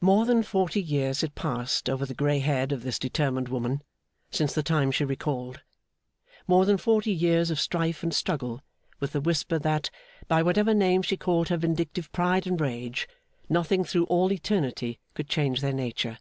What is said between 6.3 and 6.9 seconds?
More than